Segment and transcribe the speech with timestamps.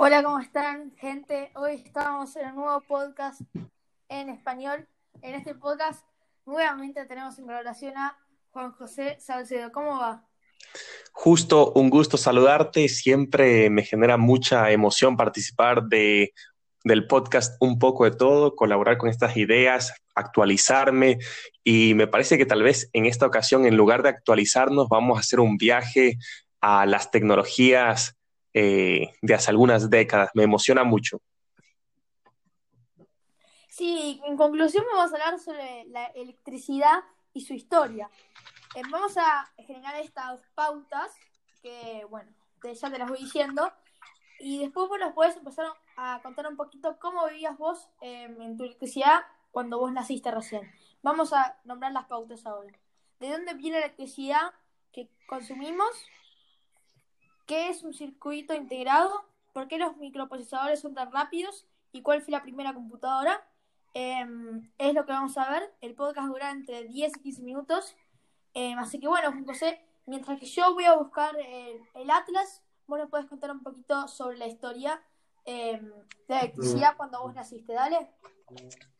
[0.00, 1.50] Hola, ¿cómo están, gente?
[1.56, 3.40] Hoy estamos en un nuevo podcast
[4.08, 4.86] en español.
[5.22, 6.06] En este podcast
[6.46, 8.16] nuevamente tenemos en colaboración a
[8.52, 9.72] Juan José Salcedo.
[9.72, 10.24] ¿Cómo va?
[11.10, 12.88] Justo, un gusto saludarte.
[12.88, 16.32] Siempre me genera mucha emoción participar de,
[16.84, 21.18] del podcast Un poco de todo, colaborar con estas ideas, actualizarme
[21.64, 25.22] y me parece que tal vez en esta ocasión, en lugar de actualizarnos, vamos a
[25.22, 26.18] hacer un viaje
[26.60, 28.17] a las tecnologías
[28.54, 30.30] eh, de hace algunas décadas.
[30.34, 31.20] Me emociona mucho.
[33.68, 36.98] Sí, en conclusión vamos a hablar sobre la electricidad
[37.32, 38.10] y su historia.
[38.74, 41.12] Eh, vamos a generar estas pautas
[41.62, 42.32] que, bueno,
[42.62, 43.72] ya te las voy diciendo.
[44.40, 48.56] Y después vos nos puedes empezar a contar un poquito cómo vivías vos em, en
[48.56, 50.70] tu electricidad cuando vos naciste recién.
[51.02, 52.78] Vamos a nombrar las pautas ahora.
[53.18, 54.52] ¿De dónde viene la electricidad
[54.92, 55.88] que consumimos?
[57.48, 59.24] ¿Qué es un circuito integrado?
[59.54, 61.66] ¿Por qué los microprocesadores son tan rápidos?
[61.92, 63.42] ¿Y cuál fue la primera computadora?
[63.94, 65.62] Em, es lo que vamos a ver.
[65.80, 67.96] El podcast dura entre 10 y 15 minutos.
[68.52, 73.08] Em, así que bueno, José, mientras que yo voy a buscar el, Atlas, vos nos
[73.08, 75.02] puedes contar un poquito sobre la historia
[75.46, 77.72] em, de la electricidad cuando vos naciste.
[77.72, 78.10] Dale.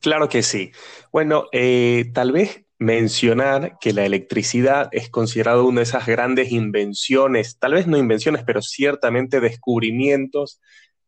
[0.00, 0.72] Claro que sí.
[1.12, 7.58] Bueno, eh, tal vez mencionar que la electricidad es considerada una de esas grandes invenciones,
[7.58, 10.60] tal vez no invenciones, pero ciertamente descubrimientos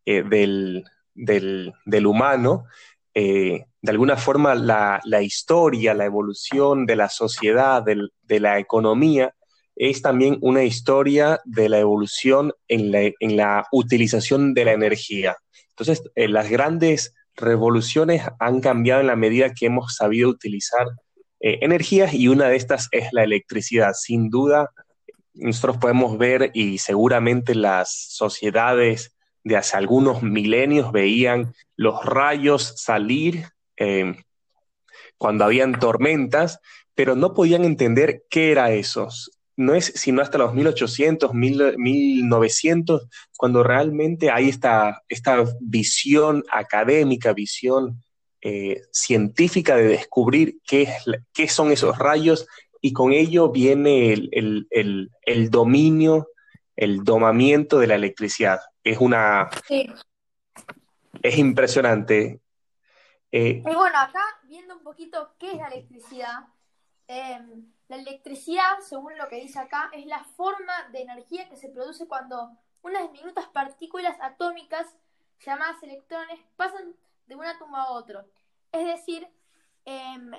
[0.07, 2.67] eh, del, humano.
[3.15, 9.35] Eh, de alguna forma, la, historia, la evolución de la sociedad, de la economía,
[9.77, 15.37] es también una historia de la evolución en la, utilización de la energía.
[15.71, 20.87] Entonces, eh, las grandes revoluciones han cambiado en la medida que hemos sabido utilizar
[21.47, 23.93] eh, energías y una de estas es la electricidad.
[23.93, 24.71] Sin duda,
[25.35, 33.45] nosotros podemos ver y seguramente las sociedades de hace algunos milenios veían los rayos salir
[33.77, 34.17] eh,
[35.19, 36.61] cuando habían tormentas,
[36.95, 39.09] pero no podían entender qué era eso.
[39.55, 43.07] No es sino hasta los 1800, 1900,
[43.37, 45.03] cuando realmente hay esta
[45.61, 48.03] visión académica, visión
[48.47, 50.95] eh, científica de descubrir qué,
[51.33, 52.47] qué son esos rayos
[52.83, 56.29] y con ello viene el, dominio,
[56.77, 58.61] el domamiento de la electricidad.
[58.83, 59.49] Es una...
[61.23, 62.43] Es impresionante.
[63.33, 66.41] Eh, y bueno, acá viendo un poquito qué es la electricidad,
[67.07, 71.71] em, la electricidad, según lo que dice acá, es la forma de energía que se
[71.71, 72.51] produce cuando
[72.83, 74.87] unas diminutas partículas atómicas
[75.41, 76.95] llamadas electrones pasan
[77.27, 78.25] de un átomo a otro.
[78.73, 79.29] Es decir,
[79.85, 80.33] em,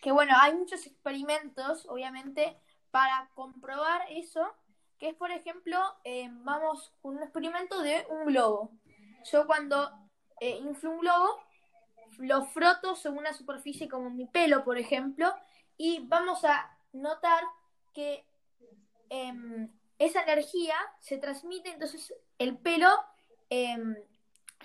[0.00, 2.58] que bueno, hay muchos experimentos, obviamente,
[2.90, 4.52] para comprobar eso,
[4.98, 8.70] que es, por ejemplo, em, vamos con un experimento de un globo.
[9.30, 9.90] Yo cuando
[10.40, 11.40] eh, inflo un globo,
[12.18, 15.34] lo froto sobre una superficie como mi pelo, por ejemplo,
[15.76, 17.42] y vamos a notar
[17.94, 18.26] que
[19.08, 22.88] em, esa energía se transmite, entonces el pelo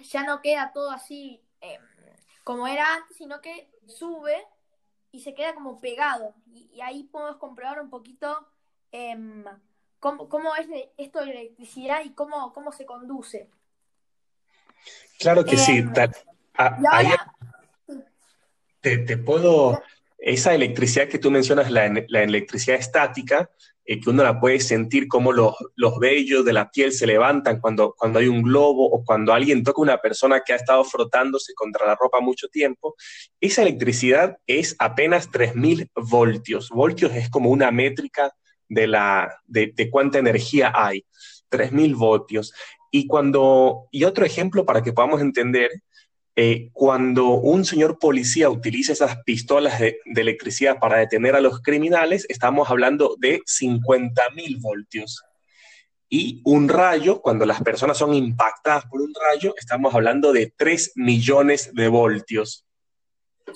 [0.03, 1.43] ya no queda todo así
[1.75, 4.35] eh, como era antes, sino que sube
[5.11, 6.35] y se queda como pegado.
[6.53, 8.47] Y, ahí podemos comprobar un poquito
[8.91, 9.43] em,
[9.99, 10.67] cómo, es
[10.97, 13.49] esto de la electricidad y cómo, cómo se conduce.
[15.19, 15.77] Claro que sí.
[15.77, 15.93] Em,
[18.81, 19.81] te, puedo...
[20.19, 23.51] Esa electricidad que tú mencionas, la, la electricidad estática,
[23.89, 27.61] eh, que uno la puede sentir como los, los, vellos de la piel se levantan
[27.61, 30.83] cuando, cuando hay un globo o cuando alguien toca a una persona que ha estado
[30.83, 32.95] frotándose contra la ropa mucho tiempo.
[33.39, 36.69] Esa electricidad es apenas 3.000 voltios.
[36.69, 38.33] Voltios es como una métrica
[38.67, 41.05] de, la, de, cuánta energía hay.
[41.49, 42.53] 3.000 voltios.
[42.91, 45.71] Y, cuando, y otro ejemplo para que podamos entender,
[46.39, 52.27] eh, cuando un señor policía utiliza esas pistolas de, electricidad para detener a los criminales,
[52.29, 55.23] estamos hablando de 50.000 voltios.
[56.07, 60.91] Y un rayo, cuando las personas son impactadas por un rayo, estamos hablando de 3
[60.97, 62.67] millones de voltios.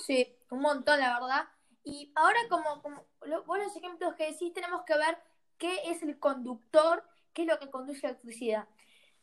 [0.04, 1.44] Sí, un montón, la verdad.
[1.84, 5.18] Y ahora, como, como los buenos ejemplos que decís, tenemos que ver
[5.56, 8.66] qué es el conductor, qué es lo que conduce la electricidad.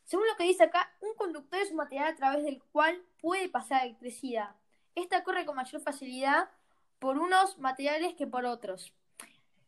[0.10, 3.48] Según lo que dice acá, un conductor es un material a través del cual puede
[3.48, 4.56] pasar electricidad.
[4.96, 6.50] Esta corre con mayor facilidad
[6.98, 8.92] por unos materiales que por otros.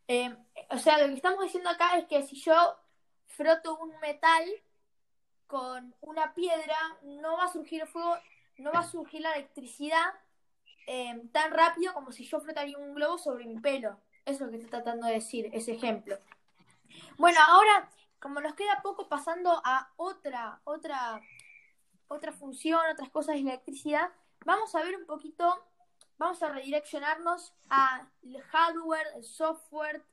[0.08, 0.36] Eh,
[0.72, 2.76] o sea, lo que estamos diciendo acá es que si yo
[3.28, 4.44] froto un metal
[5.46, 8.18] con una piedra, no va a surgir fuego,
[8.58, 10.12] no va a surgir la electricidad
[10.88, 14.00] eh, tan rápido como si yo frotaría un globo sobre mi pelo.
[14.26, 16.18] Eso es lo que está tratando de decir, ese ejemplo.
[17.20, 17.92] Bueno, ahora
[18.22, 21.20] como nos queda poco pasando a otra, otra,
[22.08, 24.10] otra función, otras cosas de electricidad,
[24.46, 25.66] vamos a ver un poquito,
[26.18, 28.08] vamos a redireccionarnos al
[28.52, 30.06] hardware, el software,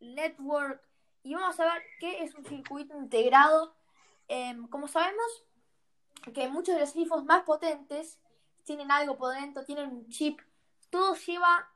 [0.00, 0.80] el network,
[1.24, 3.74] y vamos a ver qué es un circuito integrado.
[4.28, 5.26] Em, como sabemos
[6.32, 8.20] que muchos de los equipos más potentes
[8.62, 10.40] tienen algo por dentro, tienen un chip,
[10.90, 11.68] todo lleva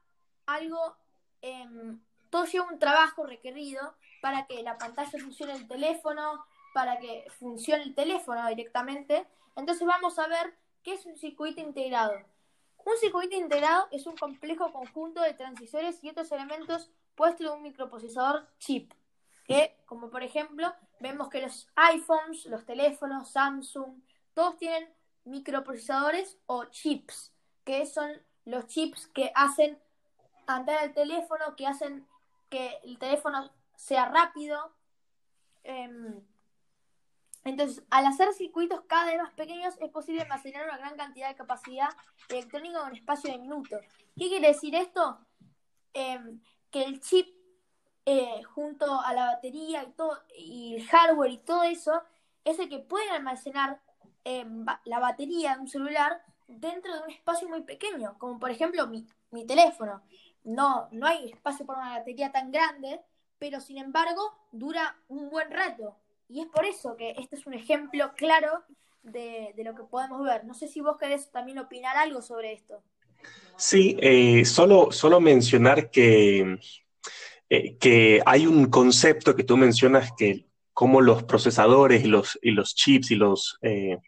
[0.47, 0.97] algo,
[1.41, 2.01] em,
[2.33, 7.83] todo lleva un trabajo requerido para que la pantalla funcione el teléfono, para que funcione
[7.83, 9.27] el teléfono directamente.
[9.55, 12.15] Entonces vamos a ver qué es un circuito integrado.
[12.87, 17.63] Un circuito integrado es un complejo conjunto de transistores y otros elementos puestos en un
[17.63, 18.91] microprocesador chip.
[19.45, 24.01] Que, como por ejemplo, vemos que los iPhones, los teléfonos, Samsung,
[24.33, 24.89] todos tienen
[25.25, 28.11] microprocesadores o chips, que son
[28.47, 29.79] los chips que hacen
[30.47, 32.07] andar el teléfono, que hacen
[32.53, 34.77] que el teléfono sea rápido.
[35.65, 36.21] Em,
[37.45, 41.35] entonces, al hacer circuitos cada vez más pequeños, es posible almacenar una gran cantidad de
[41.35, 41.89] capacidad
[42.29, 43.81] electrónica en un espacio de minutos.
[44.19, 45.19] ¿Qué quiere decir esto?
[45.95, 47.27] Em, que el chip,
[48.05, 52.03] eh, junto a la batería y, todo, y el hardware y todo eso,
[52.45, 53.81] es el que puede almacenar
[54.25, 58.87] em, la batería de un celular dentro de un espacio muy pequeño, como por ejemplo
[58.87, 60.03] mi, mi teléfono.
[60.45, 63.01] No, no hay espacio para una batería tan grande,
[63.39, 64.23] pero sin embargo
[64.53, 65.97] dura un buen rato.
[66.29, 68.65] Y es por eso que este es un ejemplo claro
[69.03, 70.45] de, lo que podemos ver.
[70.45, 72.83] No sé si vos querés también opinar algo sobre esto.
[73.57, 76.59] Sí, eh, solo, solo mencionar que,
[77.49, 82.53] eh, que hay un concepto que tú mencionas que como los procesadores y los, y
[82.53, 83.59] los chips y los...
[83.63, 83.99] Eh,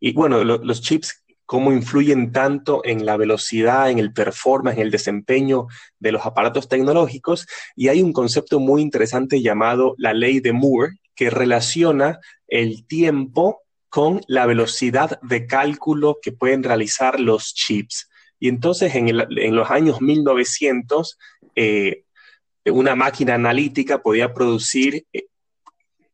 [0.00, 4.90] y bueno, los chips cómo influyen tanto en la velocidad, en el performance, en el
[4.90, 5.66] desempeño
[5.98, 7.46] de los aparatos tecnológicos.
[7.76, 12.18] Y hay un concepto muy interesante llamado la ley de Moore, que relaciona
[12.48, 18.08] el tiempo con la velocidad de cálculo que pueden realizar los chips.
[18.40, 21.18] Y entonces en, los años 1900,
[21.54, 22.04] eh,
[22.64, 25.26] una máquina analítica podía producir eh,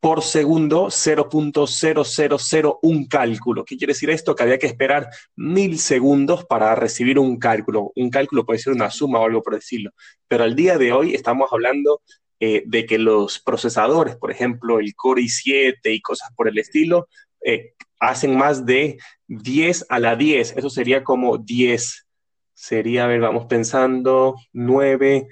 [0.01, 3.65] por segundo 0.0001 cálculo.
[3.65, 4.35] ¿Qué quiere decir esto?
[4.35, 7.93] Que había que esperar mil segundos para recibir un cálculo.
[7.97, 9.91] Un cálculo puede ser una suma o algo por decirlo.
[10.29, 12.01] Pero al día de hoy estamos hablando
[12.41, 17.09] eh, de que los procesadores, por ejemplo, el Core i7 y cosas por el estilo,
[17.45, 20.55] eh, hacen más de 10 a la 10.
[20.57, 22.07] Eso sería como 10.
[22.55, 25.27] Sería, a ver, vamos pensando, 9,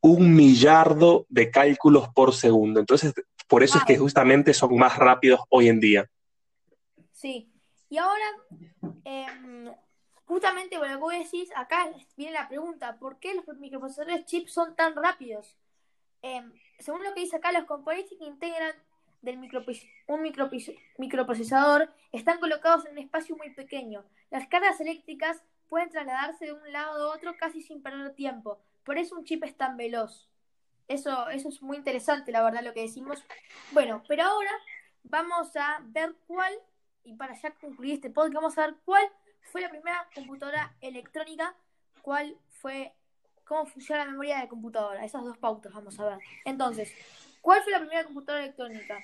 [0.00, 2.78] un millardo de cálculos por segundo.
[2.78, 3.12] Entonces,
[3.46, 6.10] por eso es que justamente son más rápidos hoy en día.
[7.12, 7.50] Sí.
[7.88, 8.26] Y ahora,
[9.04, 9.72] em,
[10.24, 14.96] justamente que vos decís, acá viene la pregunta, ¿por qué los microprocesadores chips son tan
[14.96, 15.56] rápidos?
[16.22, 18.74] Em, según lo que dice acá, los componentes que integran
[19.22, 19.38] del
[20.06, 20.22] un
[20.98, 24.04] microprocesador están colocados en un espacio muy pequeño.
[24.30, 28.60] Las cargas eléctricas pueden trasladarse de un lado a otro casi sin perder tiempo.
[28.84, 30.28] Por eso un chip es tan veloz.
[30.88, 33.22] Eso, eso es muy interesante, la verdad, lo que decimos.
[33.72, 34.50] Bueno, pero ahora
[35.02, 36.52] vamos a ver cuál,
[37.04, 39.04] y para ya concluir este podcast, vamos a ver cuál
[39.50, 41.54] fue la primera computadora electrónica,
[42.02, 42.94] cuál fue,
[43.44, 45.04] cómo funciona la memoria de computadora.
[45.04, 46.18] Esas dos pautas vamos a ver.
[46.44, 46.92] Entonces,
[47.40, 49.00] ¿cuál fue la primera computadora electrónica?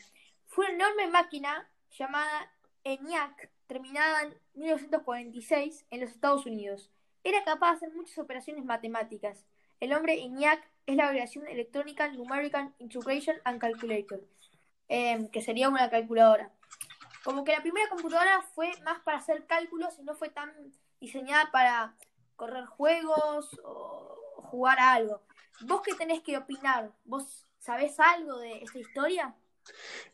[0.46, 2.52] Fue una enorme máquina llamada
[2.84, 6.90] ENIAC, terminada en 1946 en los Estados Unidos.
[7.24, 9.44] Era capaz de hacer muchas operaciones matemáticas.
[9.82, 14.20] El hombre ENIAC es la abreviación electrónica Numerical Integration and Calculator,
[14.86, 16.52] em, que sería una calculadora.
[17.24, 20.52] Como que la primera computadora fue más para hacer cálculos y no fue tan
[21.00, 21.96] diseñada para
[22.36, 25.20] correr juegos o jugar a algo.
[25.62, 26.92] ¿Vos qué tenés que opinar?
[27.04, 29.34] ¿Vos sabés algo de esta historia?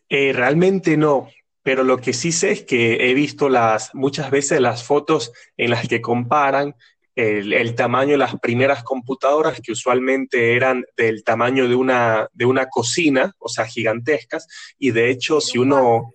[0.09, 1.29] Eh, realmente no,
[1.63, 3.51] pero lo que sí sé es que he visto
[3.93, 6.75] muchas veces las fotos en las que comparan
[7.19, 12.67] el, tamaño de las primeras computadoras, que usualmente eran del tamaño de una, de una
[12.69, 14.47] cocina, o sea, gigantescas,
[14.79, 16.15] y de hecho, si uno,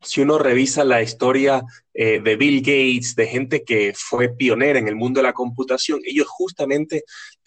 [0.00, 4.86] si uno revisa la historia eh, de Bill Gates, de gente que fue pionera en
[4.86, 7.02] el mundo de la computación, ellos justamente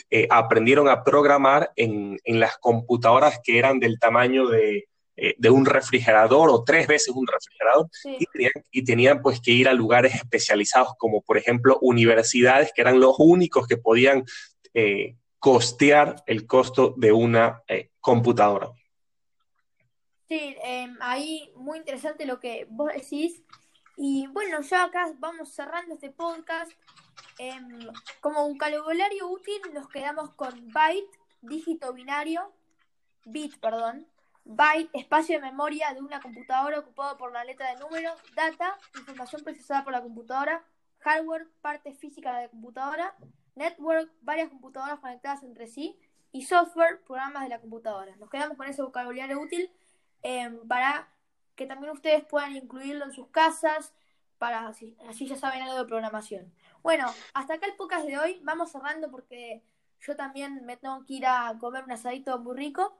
[0.10, 5.50] eh, aprendieron a programar en, en, las computadoras que eran del tamaño de, eh, de
[5.50, 7.88] un refrigerador o tres veces un refrigerador
[8.72, 13.15] y, tenían, pues que ir a lugares especializados como por ejemplo universidades que eran los
[13.20, 14.24] únicos que podían
[14.74, 18.70] eh, costear el costo de una eh, computadora.
[20.30, 23.44] Sí, em, ahí muy interesante lo que vos decís.
[23.98, 26.72] Y bueno, ya acá vamos cerrando este podcast.
[27.38, 27.80] Em,
[28.22, 32.53] como vocabulario útil nos quedamos con byte, dígito binario,
[33.25, 34.08] bit, perdón,
[34.45, 39.43] byte, espacio de memoria de una computadora ocupado por la letra de número, data, información
[39.43, 40.63] procesada por la computadora,
[41.00, 43.15] hardware, parte física de la computadora,
[43.55, 46.00] network, varias computadoras conectadas entre sí,
[46.31, 48.15] y software, programas de la computadora.
[48.15, 49.69] Nos quedamos con ese vocabulario útil
[50.21, 51.07] em, para
[51.55, 53.93] que también ustedes puedan incluirlo en sus casas,
[54.38, 56.51] para así, así ya saben algo de programación.
[56.81, 57.05] Bueno,
[57.36, 58.41] hasta acá el podcast de hoy.
[58.43, 59.62] Vamos cerrando porque
[60.00, 62.98] yo también me tengo que ir a comer un asadito muy rico.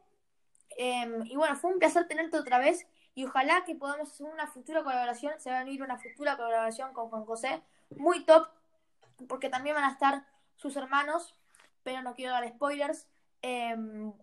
[0.78, 4.48] Em, y bueno, fue un placer tenerte otra vez y ojalá que podamos hacer una
[4.48, 7.62] futura colaboración, se va a venir una futura colaboración con Juan José,
[7.98, 8.48] muy top,
[9.28, 10.26] porque también van a estar
[10.56, 11.36] sus hermanos,
[11.84, 13.08] pero no quiero dar spoilers.
[13.42, 14.14] Em,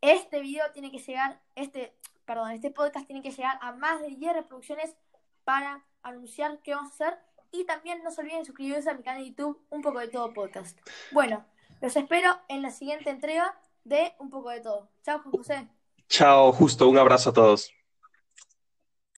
[0.00, 1.96] este video tiene que llegar, este,
[2.26, 4.96] perdón, este podcast tiene que llegar a más de 10 reproducciones
[5.44, 7.18] para anunciar qué vamos a hacer.
[7.52, 10.08] Y también no se olviden de suscribirse a mi canal de YouTube, Un poco de
[10.08, 10.76] todo podcast.
[11.12, 11.44] Bueno,
[11.80, 14.88] los espero en la siguiente entrega de Un poco de todo.
[15.04, 15.68] Chao, Juan José.
[16.08, 17.70] Chao, justo, un abrazo a todos.